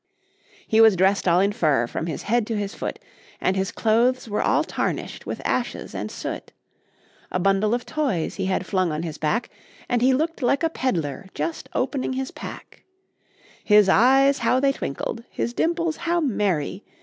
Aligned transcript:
He 0.67 0.81
was 0.81 0.95
dressed 0.95 1.27
all 1.27 1.39
in 1.39 1.51
fur 1.51 1.85
from 1.85 2.07
his 2.07 2.23
head 2.23 2.47
to 2.47 2.57
his 2.57 2.73
foot, 2.73 2.97
And 3.39 3.55
his 3.55 3.71
clothes 3.71 4.27
were 4.27 4.41
all 4.41 4.63
tarnished 4.63 5.27
with 5.27 5.43
ashes 5.45 5.93
and 5.93 6.09
soot; 6.09 6.51
A 7.31 7.37
bundle 7.39 7.75
of 7.75 7.85
toys 7.85 8.33
he 8.33 8.47
had 8.47 8.65
flung 8.65 8.91
on 8.91 9.03
his 9.03 9.19
back, 9.19 9.51
And 9.87 10.01
he 10.01 10.15
looked 10.15 10.41
like 10.41 10.63
a 10.63 10.71
peddler 10.71 11.27
just 11.35 11.69
opening 11.73 12.13
his 12.13 12.31
pack; 12.31 12.83
His 13.63 13.89
eyes 13.89 14.39
how 14.39 14.59
they 14.59 14.71
twinkled! 14.71 15.23
his 15.29 15.53
dimples 15.53 15.97
how 15.97 16.19
merry! 16.19 16.83